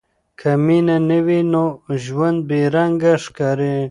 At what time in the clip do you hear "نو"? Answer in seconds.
1.51-1.63